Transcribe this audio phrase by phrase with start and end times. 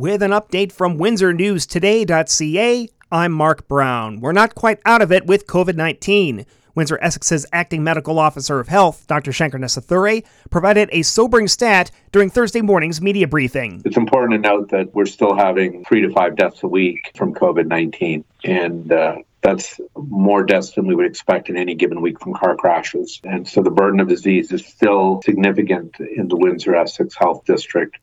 [0.00, 4.20] With an update from WindsorNewsToday.ca, I'm Mark Brown.
[4.22, 6.46] We're not quite out of it with COVID 19.
[6.74, 9.30] Windsor Essex's acting medical officer of health, Dr.
[9.30, 13.82] Shanker Nesathurai, provided a sobering stat during Thursday morning's media briefing.
[13.84, 17.34] It's important to note that we're still having three to five deaths a week from
[17.34, 18.24] COVID 19.
[18.44, 22.56] And uh, that's more deaths than we would expect in any given week from car
[22.56, 23.20] crashes.
[23.24, 27.98] And so the burden of disease is still significant in the Windsor Essex Health District.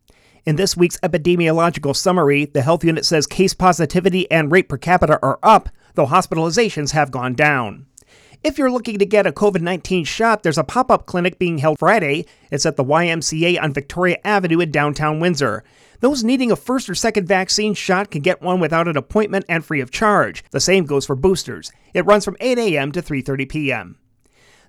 [0.47, 5.19] In this week's epidemiological summary, the health unit says case positivity and rate per capita
[5.21, 7.85] are up, though hospitalizations have gone down.
[8.45, 11.57] If you're looking to get a COVID 19 shot, there's a pop up clinic being
[11.57, 12.27] held Friday.
[12.49, 15.65] It's at the YMCA on Victoria Avenue in downtown Windsor.
[15.99, 19.65] Those needing a first or second vaccine shot can get one without an appointment and
[19.65, 20.45] free of charge.
[20.51, 21.73] The same goes for boosters.
[21.93, 22.93] It runs from 8 a.m.
[22.93, 23.97] to 3:30 p.m.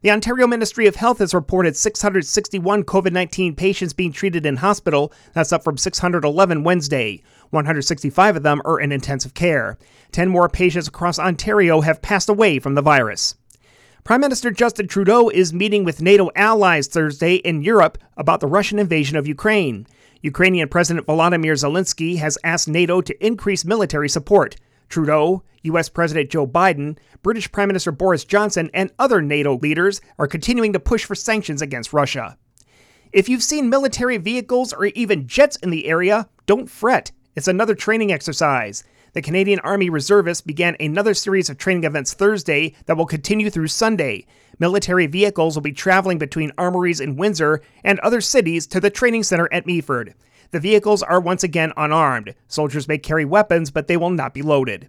[0.00, 5.12] The Ontario Ministry of Health has reported 661 COVID 19 patients being treated in hospital.
[5.32, 7.20] That's up from 611 Wednesday.
[7.50, 9.76] 165 of them are in intensive care.
[10.12, 13.34] 10 more patients across Ontario have passed away from the virus.
[14.04, 18.78] Prime Minister Justin Trudeau is meeting with NATO allies Thursday in Europe about the Russian
[18.78, 19.84] invasion of Ukraine.
[20.22, 24.54] Ukrainian President Volodymyr Zelensky has asked NATO to increase military support.
[24.88, 25.88] Trudeau, U.S.
[25.88, 30.80] President Joe Biden, British Prime Minister Boris Johnson, and other NATO leaders are continuing to
[30.80, 32.36] push for sanctions against Russia.
[33.12, 37.10] If you've seen military vehicles or even jets in the area, don't fret.
[37.34, 38.84] It's another training exercise.
[39.14, 43.68] The Canadian Army Reservists began another series of training events Thursday that will continue through
[43.68, 44.26] Sunday.
[44.58, 49.22] Military vehicles will be traveling between armories in Windsor and other cities to the training
[49.22, 50.14] center at Meaford.
[50.50, 52.34] The vehicles are once again unarmed.
[52.46, 54.88] Soldiers may carry weapons, but they will not be loaded.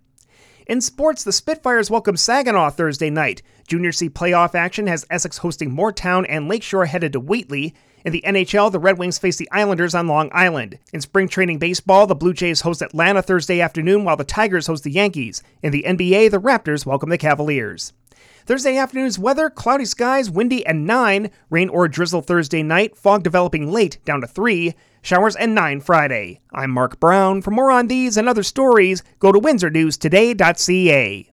[0.67, 3.41] In sports, the Spitfires welcome Saginaw Thursday night.
[3.67, 7.73] Junior C playoff action has Essex hosting Mooretown and Lakeshore headed to Wheatley.
[8.05, 10.79] In the NHL, the Red Wings face the Islanders on Long Island.
[10.93, 14.85] In spring training baseball, the Blue Jays host Atlanta Thursday afternoon while the Tigers host
[14.85, 15.44] the Yankees.
[15.61, 17.91] In the NBA, the Raptors welcome the Cavaliers.
[18.45, 21.30] Thursday afternoon's weather cloudy skies, windy and 9.
[21.50, 24.74] Rain or drizzle Thursday night, fog developing late down to 3.
[25.02, 26.41] Showers and 9 Friday.
[26.52, 27.41] I'm Mark Brown.
[27.41, 31.28] For more on these and other stories, go to windsornewstoday.ca.